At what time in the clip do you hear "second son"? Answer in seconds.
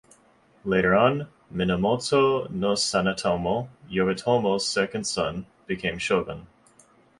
4.67-5.45